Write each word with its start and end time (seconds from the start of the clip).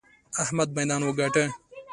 احمد 0.43 0.69
ميدان 0.77 1.01
وګاټه! 1.05 1.43